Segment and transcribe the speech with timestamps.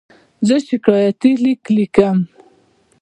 [0.47, 2.17] زه شکایتي لیک لیکم.